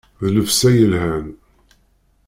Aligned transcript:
D 0.21 0.21
llebsa 0.33 0.69
yelhan. 0.77 1.27